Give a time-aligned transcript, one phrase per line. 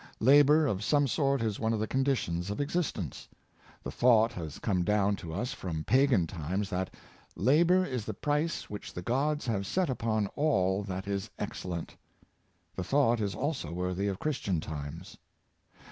[0.19, 3.27] Labor of some sort is one of the conditions of existence.
[3.83, 8.15] The thought has come down to us from pagan times that *' labor is the
[8.15, 11.97] price which the gods have set upon all that is excellent."
[12.75, 15.17] The thought is also worthy of Christian times.